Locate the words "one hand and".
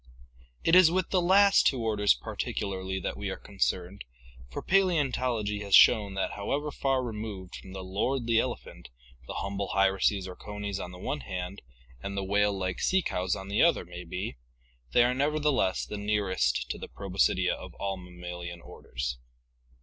10.97-12.17